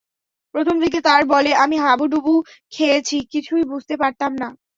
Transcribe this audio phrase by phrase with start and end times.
[0.55, 2.33] প্রথম দিকে তাঁর বলে আমি হাবুডুবু
[2.73, 4.47] খেয়েছি, কিছুই বুঝতে পারতাম না।